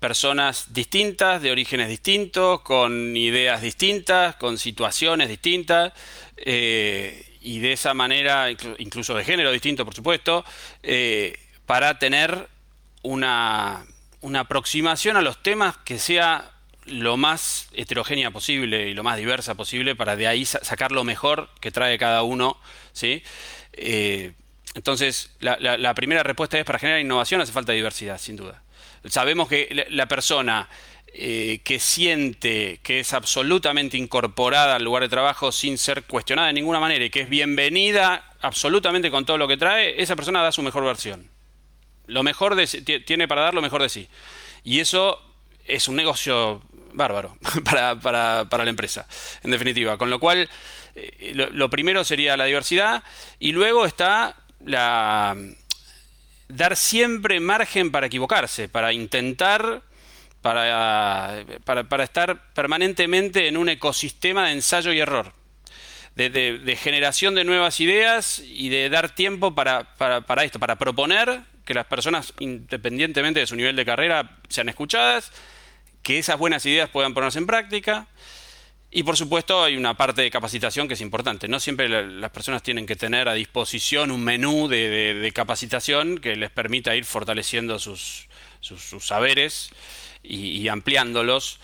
personas 0.00 0.72
distintas, 0.72 1.42
de 1.42 1.52
orígenes 1.52 1.88
distintos, 1.88 2.62
con 2.62 3.14
ideas 3.14 3.60
distintas, 3.60 4.36
con 4.36 4.56
situaciones 4.56 5.28
distintas 5.28 5.92
y 7.42 7.58
de 7.58 7.72
esa 7.72 7.94
manera, 7.94 8.48
incluso 8.78 9.14
de 9.14 9.24
género 9.24 9.50
distinto, 9.50 9.84
por 9.84 9.94
supuesto, 9.94 10.44
eh, 10.82 11.38
para 11.66 11.98
tener 11.98 12.48
una, 13.02 13.84
una 14.20 14.40
aproximación 14.40 15.16
a 15.16 15.22
los 15.22 15.42
temas 15.42 15.76
que 15.78 15.98
sea 15.98 16.52
lo 16.86 17.16
más 17.16 17.68
heterogénea 17.72 18.30
posible 18.30 18.88
y 18.88 18.94
lo 18.94 19.02
más 19.02 19.16
diversa 19.16 19.54
posible 19.54 19.94
para 19.94 20.16
de 20.16 20.26
ahí 20.26 20.44
sacar 20.44 20.92
lo 20.92 21.04
mejor 21.04 21.48
que 21.60 21.70
trae 21.70 21.98
cada 21.98 22.22
uno. 22.22 22.58
¿sí? 22.92 23.22
Eh, 23.72 24.32
entonces, 24.74 25.30
la, 25.40 25.94
primera 25.94 26.22
respuesta 26.22 26.58
es 26.58 26.64
para 26.64 26.78
generar 26.78 27.00
innovación 27.00 27.40
hace 27.40 27.52
falta 27.52 27.72
diversidad, 27.72 28.18
sin 28.18 28.36
duda. 28.36 28.62
Sabemos 29.08 29.48
que 29.48 29.86
la 29.90 30.06
persona 30.06 30.68
eh, 31.14 31.60
que 31.62 31.78
siente 31.78 32.80
que 32.82 33.00
es 33.00 33.12
absolutamente 33.12 33.98
incorporada 33.98 34.76
al 34.76 34.84
lugar 34.84 35.02
de 35.02 35.10
trabajo 35.10 35.52
sin 35.52 35.76
ser 35.76 36.04
cuestionada 36.04 36.48
de 36.48 36.54
ninguna 36.54 36.80
manera 36.80 37.04
y 37.04 37.10
que 37.10 37.20
es 37.20 37.28
bienvenida 37.28 38.32
absolutamente 38.40 39.10
con 39.10 39.26
todo 39.26 39.36
lo 39.36 39.46
que 39.46 39.58
trae, 39.58 40.00
esa 40.00 40.16
persona 40.16 40.42
da 40.42 40.52
su 40.52 40.62
mejor 40.62 40.84
versión. 40.84 41.28
Lo 42.06 42.22
mejor 42.22 42.54
de, 42.54 42.66
tiene 42.66 43.28
para 43.28 43.42
dar 43.42 43.54
lo 43.54 43.62
mejor 43.62 43.82
de 43.82 43.88
sí. 43.88 44.08
Y 44.64 44.80
eso 44.80 45.20
es 45.66 45.86
un 45.88 45.96
negocio 45.96 46.62
bárbaro 46.92 47.36
para, 47.64 47.94
la 47.94 48.70
empresa, 48.70 49.06
en 49.42 49.50
definitiva. 49.50 49.98
Con 49.98 50.10
lo 50.10 50.18
cual, 50.18 50.48
eh, 50.94 51.32
lo, 51.34 51.70
primero 51.70 52.04
sería 52.04 52.36
la 52.36 52.46
diversidad 52.46 53.02
y 53.38 53.52
luego 53.52 53.86
está 53.86 54.36
la 54.64 55.36
dar 56.48 56.76
siempre 56.76 57.40
margen 57.40 57.90
para 57.90 58.06
equivocarse, 58.06 58.68
para 58.68 58.92
intentar 58.92 59.82
para, 60.42 61.44
para, 61.64 62.04
estar 62.04 62.52
permanentemente 62.52 63.46
en 63.46 63.56
un 63.56 63.68
ecosistema 63.68 64.46
de 64.46 64.52
ensayo 64.52 64.92
y 64.92 64.98
error, 64.98 65.32
de, 66.16 66.78
generación 66.80 67.36
de 67.36 67.44
nuevas 67.44 67.80
ideas 67.80 68.42
y 68.44 68.68
de 68.68 68.90
dar 68.90 69.14
tiempo 69.14 69.54
para, 69.54 69.94
para, 69.96 70.44
esto, 70.44 70.58
para 70.58 70.76
proponer 70.76 71.40
que 71.64 71.74
las 71.74 71.86
personas, 71.86 72.34
independientemente 72.40 73.40
de 73.40 73.46
su 73.46 73.54
nivel 73.54 73.76
de 73.76 73.84
carrera, 73.84 74.38
sean 74.48 74.68
escuchadas, 74.68 75.30
que 76.02 76.18
esas 76.18 76.36
buenas 76.36 76.66
ideas 76.66 76.90
puedan 76.90 77.14
ponerse 77.14 77.38
en 77.38 77.46
práctica. 77.46 78.08
Y 78.90 79.04
por 79.04 79.16
supuesto 79.16 79.62
hay 79.62 79.76
una 79.76 79.96
parte 79.96 80.22
de 80.22 80.30
capacitación 80.30 80.88
que 80.88 80.94
es 80.94 81.00
importante. 81.00 81.46
No 81.46 81.60
siempre 81.60 81.88
las 81.88 82.30
personas 82.30 82.62
tienen 82.64 82.84
que 82.84 82.96
tener 82.96 83.28
a 83.28 83.34
disposición 83.34 84.10
un 84.10 84.22
menú 84.22 84.68
de, 84.68 85.30
capacitación 85.32 86.18
que 86.18 86.34
les 86.34 86.50
permita 86.50 86.94
ir 86.96 87.04
fortaleciendo 87.04 87.78
sus, 87.78 88.28
sus 88.60 89.06
saberes 89.06 89.70
y, 90.22 90.68
ampliándolos 90.68 91.60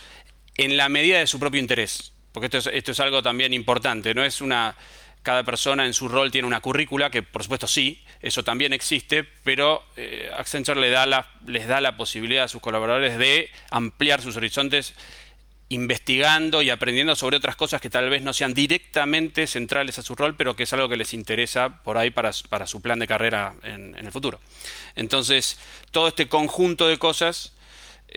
en 0.57 0.77
la 0.77 0.89
medida 0.89 1.19
de 1.19 1.27
su 1.27 1.39
propio 1.39 1.61
interés. 1.61 2.13
Porque 2.33 2.47
esto 2.47 2.59
es, 2.59 2.67
esto 2.67 2.93
es 2.93 3.01
algo 3.01 3.23
también 3.23 3.53
importante, 3.53 4.15
no 4.15 4.25
es 4.25 4.41
una 4.41 4.77
cada 5.23 5.43
persona 5.43 5.85
en 5.85 5.93
su 5.93 6.09
rol 6.09 6.31
tiene 6.31 6.47
una 6.47 6.61
currícula, 6.61 7.11
que 7.11 7.23
por 7.23 7.43
supuesto 7.43 7.67
sí, 7.67 8.03
eso 8.23 8.45
también 8.45 8.73
existe, 8.73 9.25
pero 9.45 9.85
eh, 9.97 10.31
Accenture 10.35 10.89
da 10.91 11.07
la, 11.07 11.27
les 11.47 11.67
da 11.67 11.81
la 11.81 11.97
posibilidad 11.97 12.45
a 12.45 12.49
sus 12.49 12.63
colaboradores 12.63 13.19
de 13.19 13.51
ampliar 13.71 14.23
sus 14.23 14.37
horizontes 14.37 14.95
investigando 15.71 16.63
y 16.63 16.71
aprendiendo 16.71 17.15
sobre 17.15 17.37
otras 17.37 17.57
cosas 17.57 17.81
que 17.81 17.91
tal 17.91 18.09
vez 18.09 18.23
no 18.23 18.33
sean 18.33 18.55
directamente 18.55 19.47
centrales 19.47 19.99
a 19.99 20.03
su 20.03 20.15
rol, 20.15 20.35
pero 20.35 20.57
que 20.57 20.63
es 20.63 20.73
algo 20.73 20.89
que 20.89 20.97
les 20.97 21.13
interesa 21.13 21.83
por 21.83 21.99
ahí 21.99 22.11
para, 22.11 22.31
para 22.49 22.67
su 22.67 22.81
plan 22.81 22.99
de 22.99 23.07
carrera 23.07 23.55
en, 23.63 23.95
el 23.95 24.11
futuro. 24.11 24.41
Entonces, 24.97 25.59
todo 25.91 26.09
este 26.09 26.27
conjunto 26.27 26.89
de 26.89 26.99
cosas 26.99 27.53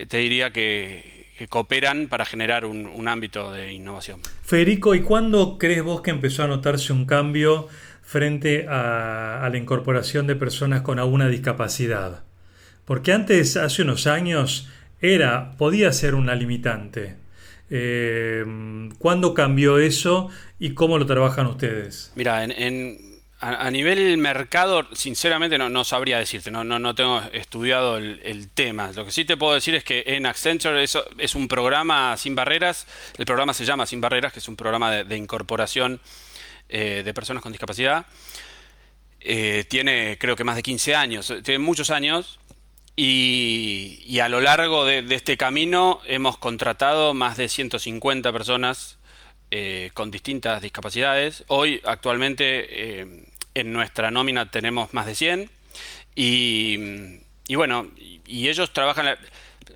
te 0.08 0.18
diría 0.18 0.52
que, 0.52 1.22
cooperan 1.50 2.08
para 2.08 2.24
generar 2.24 2.66
un, 2.66 3.08
ámbito 3.08 3.52
de 3.52 3.74
innovación. 3.74 4.20
Federico, 4.44 4.94
¿y 4.94 5.02
cuándo 5.02 5.58
crees 5.58 5.84
vos 5.84 6.02
que 6.02 6.12
empezó 6.12 6.44
a 6.44 6.48
notarse 6.48 6.94
un 6.94 7.06
cambio 7.06 7.68
frente 8.04 8.68
a, 8.70 9.48
la 9.52 9.58
incorporación 9.58 10.28
de 10.28 10.36
personas 10.36 10.82
con 10.82 11.00
alguna 11.00 11.28
discapacidad? 11.30 12.24
Porque 12.86 13.12
antes, 13.12 13.58
hace 13.58 13.82
unos 13.82 14.06
años, 14.06 14.70
era, 15.00 15.58
podía 15.58 15.92
ser 15.94 16.14
una 16.14 16.36
limitante. 16.36 17.16
Eh, 17.72 18.46
¿Cuándo 19.00 19.34
cambió 19.34 19.80
eso 19.80 20.30
y 20.60 20.76
cómo 20.76 21.00
lo 21.00 21.08
trabajan 21.08 21.48
ustedes? 21.48 22.12
Mira, 22.16 22.44
en 22.44 23.12
a, 23.42 23.72
nivel 23.72 24.18
mercado, 24.20 24.88
sinceramente 24.94 25.58
no, 25.58 25.84
sabría 25.84 26.20
decirte, 26.20 26.52
no, 26.52 26.64
no, 26.64 26.96
tengo 26.96 27.22
estudiado 27.34 27.98
el, 27.98 28.50
tema. 28.54 28.92
Lo 28.96 29.04
que 29.04 29.12
sí 29.12 29.26
te 29.26 29.36
puedo 29.36 29.56
decir 29.56 29.74
es 29.74 29.84
que 29.84 30.04
en 30.06 30.28
Accenture 30.28 30.84
eso 30.84 31.04
es 31.18 31.34
un 31.34 31.48
programa 31.48 32.16
sin 32.18 32.36
barreras, 32.36 32.86
el 33.18 33.26
programa 33.26 33.56
se 33.56 33.66
llama 33.66 33.88
Sin 33.88 34.00
Barreras, 34.00 34.32
que 34.32 34.40
es 34.40 34.48
un 34.48 34.56
programa 34.56 34.92
de, 34.92 35.18
incorporación 35.18 36.00
eh, 36.70 37.02
de 37.04 37.14
personas 37.16 37.42
con 37.42 37.52
discapacidad. 37.52 38.06
Eh, 39.20 39.66
tiene 39.68 40.18
creo 40.20 40.36
que 40.36 40.44
más 40.44 40.56
de 40.56 40.64
15 40.64 40.96
años, 40.96 41.34
tiene 41.44 41.60
muchos 41.60 41.90
años 41.90 42.40
y, 42.96 44.20
a 44.20 44.30
lo 44.30 44.40
largo 44.42 44.86
de, 44.86 45.02
de, 45.02 45.16
este 45.16 45.36
camino 45.36 46.00
hemos 46.06 46.38
contratado 46.38 47.16
más 47.16 47.38
de 47.38 47.50
150 47.50 48.32
personas 48.32 49.00
eh, 49.54 49.92
con 49.94 50.12
distintas 50.12 50.62
discapacidades. 50.62 51.44
Hoy 51.48 51.82
actualmente 51.84 53.26
en 53.54 53.74
nuestra 53.74 54.12
nómina 54.12 54.50
tenemos 54.50 54.94
más 54.94 55.06
de 55.06 55.16
100 55.16 55.50
y, 56.16 57.16
bueno, 57.56 57.88
y, 57.98 58.50
ellos 58.50 58.72
trabajan... 58.74 59.18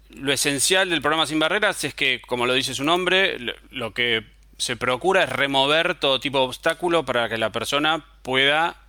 lo 0.09 0.33
esencial 0.33 0.89
del 0.89 1.01
programa 1.01 1.25
Sin 1.25 1.39
Barreras 1.39 1.83
es 1.83 1.93
que, 1.93 2.21
como 2.21 2.45
lo 2.45 2.53
dice 2.53 2.73
su 2.73 2.83
nombre, 2.83 3.37
lo, 3.71 3.93
que 3.93 4.23
se 4.57 4.75
procura 4.75 5.23
es 5.23 5.29
remover 5.29 5.95
todo 5.95 6.19
tipo 6.19 6.39
de 6.39 6.45
obstáculo 6.45 7.05
para 7.05 7.29
que 7.29 7.37
la 7.37 7.51
persona 7.51 8.05
pueda 8.21 8.81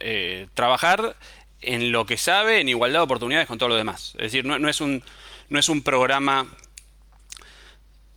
eh, 0.00 0.48
trabajar 0.54 1.16
en 1.60 1.92
lo 1.92 2.06
que 2.06 2.16
sabe, 2.16 2.60
en 2.60 2.68
igualdad 2.68 3.00
de 3.00 3.04
oportunidades 3.04 3.48
con 3.48 3.58
todo 3.58 3.68
lo 3.68 3.76
demás. 3.76 4.14
Es 4.16 4.32
decir, 4.32 4.44
no 4.44 4.68
es, 4.68 4.80
un, 4.80 5.02
no 5.48 5.58
es 5.58 5.68
un 5.68 5.82
programa 5.82 6.46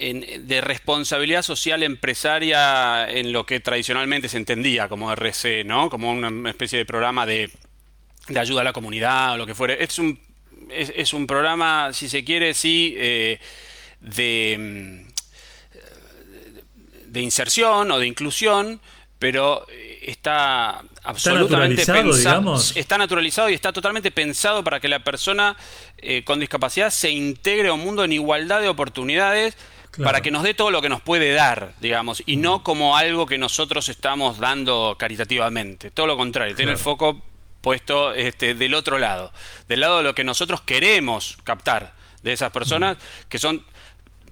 de 0.02 0.62
responsabilidad 0.62 1.44
social 1.44 1.84
empresaria 1.84 3.08
en 3.08 3.32
lo 3.32 3.46
que 3.46 3.60
tradicionalmente 3.60 4.30
se 4.30 4.38
entendía 4.38 4.90
como 4.90 5.12
RC, 5.12 5.64
¿no? 5.64 5.90
Como 5.90 6.12
una 6.12 6.50
especie 6.50 6.80
de 6.80 6.86
programa 6.86 7.28
de, 7.28 7.52
ayuda 8.36 8.62
a 8.62 8.64
la 8.64 8.74
comunidad 8.74 9.34
o 9.34 9.38
lo 9.38 9.46
que 9.46 9.54
fuere. 9.54 9.84
Es 9.84 10.00
un, 10.00 10.20
es, 10.70 11.14
un 11.14 11.28
programa, 11.28 11.94
si 11.94 12.10
se 12.10 12.24
quiere, 12.24 12.56
sí, 12.56 12.96
eh, 12.98 13.40
de, 14.00 15.06
de 17.06 17.22
inserción 17.22 17.92
o 17.92 18.00
de 18.00 18.08
inclusión, 18.08 18.82
pero 19.20 19.68
está 20.02 20.82
absolutamente 21.04 21.82
¿Está 21.82 21.94
pensado, 21.94 22.60
está 22.76 22.98
naturalizado 22.98 23.50
y 23.50 23.54
está 23.54 23.72
totalmente 23.72 24.10
pensado 24.10 24.64
para 24.64 24.80
que 24.80 24.88
la 24.88 25.04
persona 25.04 25.56
eh, 26.00 26.24
con 26.24 26.40
discapacidad 26.40 26.90
se 26.90 27.12
integre 27.12 27.70
a 27.70 27.74
un 27.74 27.82
mundo 27.82 28.04
en 28.04 28.14
igualdad 28.14 28.62
de 28.62 28.70
oportunidades 28.70 29.56
para 29.98 30.22
que 30.22 30.32
nos 30.32 30.44
dé 30.44 30.54
todo 30.54 30.72
lo 30.72 30.82
que 30.82 30.90
nos 30.90 31.02
puede 31.02 31.34
dar, 31.34 31.74
digamos, 31.82 32.24
y 32.26 32.38
no 32.38 32.64
como 32.64 32.96
algo 32.96 33.26
que 33.26 33.38
nosotros 33.38 33.90
estamos 33.90 34.40
dando 34.40 34.96
caritativamente. 34.98 35.92
Todo 35.92 36.08
lo 36.08 36.18
contrario, 36.18 36.56
tiene 36.56 36.72
el 36.72 36.78
foco 36.78 37.22
puesto 37.62 38.14
este, 38.14 38.56
del 38.56 38.74
otro 38.74 38.98
lado, 38.98 39.32
del 39.68 39.82
lado 39.82 39.98
de 39.98 40.04
lo 40.04 40.16
que 40.16 40.24
nosotros 40.24 40.62
queremos 40.62 41.38
captar 41.44 41.94
de 42.24 42.34
esas 42.34 42.52
personas 42.52 42.98
que 43.30 43.38
son 43.38 43.64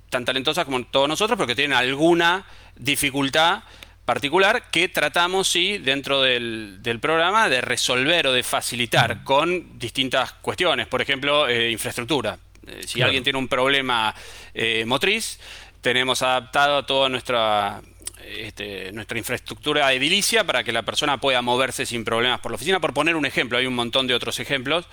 tan 0.09 0.25
talentosas 0.25 0.65
como 0.65 0.83
todos 0.85 1.07
nosotros, 1.07 1.37
pero 1.37 1.47
que 1.47 1.55
tienen 1.55 1.77
alguna 1.77 2.45
dificultad 2.75 3.63
particular 4.05 4.71
que 4.71 4.89
tratamos, 4.89 5.47
sí, 5.47 5.77
dentro 5.77 6.23
del, 6.23 6.79
programa 6.99 7.47
de 7.47 7.61
resolver 7.61 8.25
o 8.25 8.33
de 8.33 8.41
facilitar 8.41 9.23
con 9.23 9.77
distintas 9.77 10.33
cuestiones, 10.33 10.87
por 10.87 11.01
ejemplo, 11.01 11.47
eh, 11.47 11.69
infraestructura. 11.69 12.39
Eh, 12.69 12.81
si 12.85 13.01
alguien 13.01 13.23
tiene 13.23 13.39
un 13.39 13.47
problema 13.47 14.13
eh, 14.53 14.85
motriz, 14.85 15.39
tenemos 15.81 16.21
adaptado 16.21 16.85
toda 16.85 17.09
nuestra 17.09 17.81
este, 18.25 18.91
nuestra 18.91 19.17
infraestructura 19.17 19.91
edilicia 19.93 20.43
para 20.43 20.63
que 20.63 20.71
la 20.71 20.83
persona 20.83 21.19
pueda 21.19 21.41
moverse 21.41 21.85
sin 21.85 22.05
problemas 22.05 22.39
por 22.41 22.51
la 22.51 22.57
oficina. 22.57 22.79
Por 22.79 22.93
poner 22.93 23.15
un 23.15 23.25
ejemplo, 23.25 23.57
hay 23.57 23.65
un 23.65 23.75
montón 23.75 24.07
de 24.07 24.13
otros 24.13 24.39
ejemplos. 24.39 24.85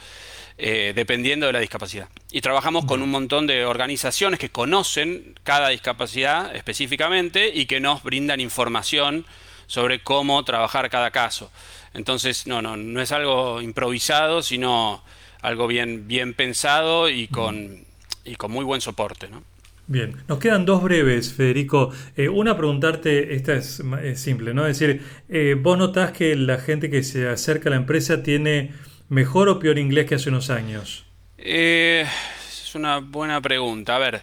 dependiendo 0.57 1.47
de 1.47 1.53
la 1.53 1.61
discapacidad. 1.61 2.09
Y 2.31 2.41
trabajamos 2.41 2.87
con 2.87 3.03
un 3.03 3.11
montón 3.11 3.47
de 3.47 3.67
organizaciones 3.67 4.41
que 4.41 4.49
conocen 4.49 5.35
cada 5.43 5.69
discapacidad 5.69 6.57
específicamente 6.57 7.51
y 7.53 7.67
que 7.67 7.79
nos 7.79 8.03
brindan 8.03 8.41
información 8.41 9.27
sobre 9.67 10.01
cómo 10.01 10.43
trabajar 10.45 10.89
cada 10.91 11.11
caso. 11.11 11.51
Entonces, 11.95 12.47
no, 12.47 12.63
no, 12.63 12.77
no 12.77 13.01
es 13.01 13.13
algo 13.13 13.61
improvisado, 13.63 14.43
sino 14.43 15.03
algo 15.43 15.67
bien, 15.67 16.09
bien 16.09 16.35
pensado 16.35 17.09
y 17.09 17.29
con, 17.29 17.85
y 18.25 18.37
con 18.37 18.51
muy 18.51 18.65
buen 18.65 18.81
soporte. 18.81 19.29
¿no? 19.29 19.43
Bien, 19.89 20.17
nos 20.27 20.41
quedan 20.41 20.65
dos 20.65 20.83
breves, 20.83 21.33
Federico. 21.33 21.93
Eh, 22.17 22.29
una, 22.29 22.57
preguntarte, 22.57 23.35
esta 23.35 23.55
es, 23.55 23.81
simple, 24.17 24.53
¿no? 24.53 24.67
Es 24.67 24.79
decir, 24.79 25.03
eh, 25.29 25.55
¿vos 25.59 25.79
notás 25.79 26.11
que 26.11 26.35
la 26.35 26.59
gente 26.59 26.91
que 26.91 27.05
se 27.05 27.29
acerca 27.29 27.69
a 27.69 27.71
la 27.71 27.77
empresa 27.77 28.23
tiene 28.23 28.73
mejor 29.09 29.49
o 29.49 29.61
peor 29.61 29.79
inglés 29.79 30.07
que 30.07 30.17
hace 30.17 30.29
unos 30.29 30.51
años? 30.51 31.05
Eh, 31.39 32.05
es 32.49 32.75
una 32.75 32.99
buena 32.99 33.41
pregunta. 33.41 33.95
A 33.95 34.01
ver, 34.01 34.23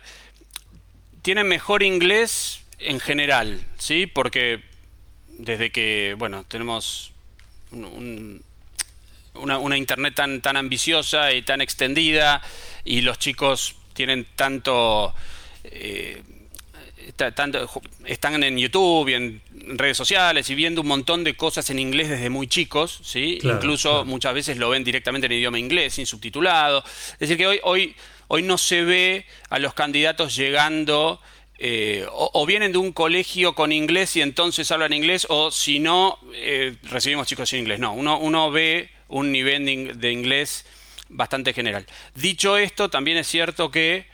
tienen 1.21 1.47
mejor 1.47 1.81
inglés 1.81 2.65
en 2.79 2.99
general, 2.99 3.61
¿sí? 3.77 4.05
Porque 4.05 4.61
desde 5.29 5.71
que, 5.71 6.15
bueno, 6.17 6.43
tenemos 6.45 7.13
una, 9.35 9.77
internet 9.77 10.15
tan, 10.15 10.41
tan 10.41 10.57
ambiciosa 10.57 11.33
y 11.33 11.41
tan 11.41 11.61
extendida 11.61 12.41
y 12.85 13.01
los 13.01 13.19
chicos 13.19 13.75
tienen 13.93 14.27
tanto... 14.35 15.13
Eh, 15.63 16.21
tanto, 17.35 17.69
están 18.05 18.41
en 18.43 18.57
YouTube 18.57 19.09
y 19.09 19.13
en 19.13 19.41
redes 19.77 19.97
sociales 19.97 20.49
y 20.49 20.55
viendo 20.55 20.79
un 20.79 20.87
montón 20.87 21.25
de 21.25 21.35
cosas 21.35 21.69
en 21.69 21.77
inglés 21.77 22.07
desde 22.07 22.29
muy 22.29 22.47
chicos, 22.47 23.01
¿sí? 23.03 23.39
Incluso 23.43 24.05
muchas 24.05 24.33
veces 24.33 24.57
lo 24.57 24.69
ven 24.69 24.85
directamente 24.85 25.27
en 25.27 25.33
idioma 25.33 25.59
inglés, 25.59 25.95
sin 25.95 26.05
subtitulado. 26.05 26.81
Es 27.13 27.19
decir, 27.19 27.37
que 27.37 27.45
hoy, 27.45 27.59
hoy 27.63 27.93
Hoy 28.27 28.41
no 28.41 28.57
se 28.57 28.83
ve 28.83 29.25
a 29.51 29.59
los 29.59 29.75
candidatos 29.75 30.35
llegando 30.35 31.21
eh, 31.59 32.03
o, 32.11 32.45
vienen 32.47 32.71
de 32.71 32.79
un 32.79 32.91
colegio 32.91 33.53
con 33.53 33.71
inglés 33.71 34.15
y 34.15 34.21
entonces 34.21 34.71
hablan 34.71 34.91
inglés, 34.91 35.27
o 35.29 35.51
si 35.51 35.79
no, 35.79 36.17
eh, 36.33 36.75
recibimos 36.81 37.27
chicos 37.27 37.49
sin 37.49 37.59
inglés. 37.59 37.79
No, 37.79 37.93
uno, 37.93 38.17
uno 38.17 38.49
ve 38.49 38.89
un 39.13 39.31
nivel 39.31 39.99
de 39.99 40.11
inglés 40.11 40.65
bastante 41.09 41.53
general. 41.53 41.85
Dicho 42.15 42.57
esto, 42.57 42.89
también 42.89 43.17
es 43.17 43.27
cierto 43.27 43.71
que 43.71 44.07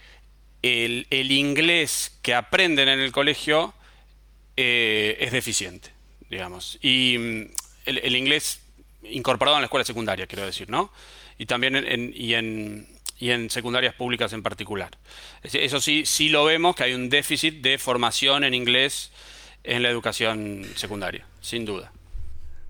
el, 0.62 1.32
inglés 1.32 2.18
que 2.22 2.34
aprenden 2.34 2.90
en 2.90 3.00
el 3.00 3.12
colegio 3.12 3.74
eh, 4.58 5.18
es 5.20 5.32
deficiente, 5.32 5.92
digamos. 6.30 6.78
Y 6.82 7.18
mm, 7.18 7.52
el, 7.86 8.16
inglés 8.16 8.62
incorporado 9.04 9.58
en 9.58 9.62
la 9.62 9.66
escuela 9.66 9.86
secundaria, 9.86 10.28
quiero 10.28 10.46
decir, 10.46 10.70
¿no? 10.70 10.92
Y 11.38 11.46
también 11.46 12.12
y 12.14 12.34
en, 12.34 12.88
y 13.18 13.32
en 13.32 13.50
secundarias 13.50 13.96
públicas 13.96 14.34
en 14.34 14.44
particular. 14.44 14.92
Eso 15.44 15.80
sí, 15.80 16.06
sí 16.06 16.28
lo 16.28 16.44
vemos 16.44 16.76
que 16.76 16.84
hay 16.84 16.94
un 16.94 17.10
déficit 17.10 17.62
de 17.62 17.78
formación 17.78 18.44
en 18.44 18.54
inglés 18.54 19.12
en 19.64 19.84
la 19.84 19.90
educación 19.90 20.66
secundaria, 20.76 21.26
sin 21.42 21.64
duda. 21.64 21.94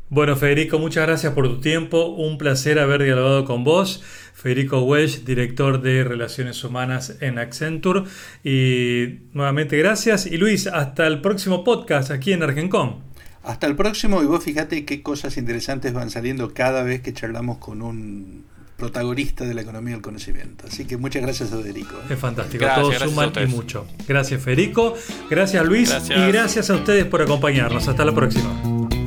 Bueno, 0.10 0.36
Federico, 0.36 0.80
muchas 0.80 1.06
gracias 1.06 1.34
por 1.34 1.48
tu 1.48 1.60
tiempo. 1.60 2.08
Un 2.08 2.40
placer 2.40 2.80
haber 2.80 3.04
dialogado 3.04 3.46
con 3.46 3.64
vos. 3.64 4.04
Federico 4.34 4.82
Welsh, 4.82 5.24
director 5.24 5.82
de 5.82 6.04
Relaciones 6.04 6.64
Humanas 6.64 7.18
en 7.22 7.38
Accenture. 7.38 8.04
Y 8.44 9.20
nuevamente 9.34 9.78
gracias. 9.78 10.26
Y 10.26 10.38
Luis, 10.38 10.66
hasta 10.66 11.06
el 11.06 11.22
próximo 11.22 11.64
podcast 11.64 12.10
aquí 12.10 12.34
en 12.34 12.42
Argencom. 12.42 13.02
Hasta 13.44 13.68
el 13.68 13.76
próximo 13.76 14.22
y 14.24 14.26
vos 14.26 14.44
fíjate 14.44 14.84
qué 14.84 15.02
cosas 15.02 15.38
interesantes 15.38 15.94
van 15.94 16.10
saliendo 16.10 16.54
cada 16.54 16.84
vez 16.84 17.02
que 17.02 17.14
charlamos 17.14 17.58
con 17.58 17.82
un 17.82 18.46
protagonista 18.78 19.46
de 19.46 19.54
la 19.54 19.62
economía 19.62 19.94
del 19.94 20.02
conocimiento. 20.02 20.66
Así 20.68 20.86
que 20.86 20.98
muchas 20.98 21.22
gracias, 21.22 21.50
Federico. 21.50 21.96
¿eh? 21.96 22.14
Es 22.14 22.20
fantástico, 22.20 22.66
todos 22.74 22.96
suman 22.96 23.32
y 23.44 23.46
mucho. 23.46 23.86
Gracias, 24.08 24.42
Federico. 24.42 24.96
Gracias, 25.30 25.64
Luis. 25.66 25.94
Y 26.10 26.32
gracias 26.32 26.70
a 26.70 26.76
ustedes 26.76 27.06
por 27.06 27.22
acompañarnos. 27.22 27.88
Hasta 27.88 28.04
la 28.04 28.16
próxima. 28.16 28.99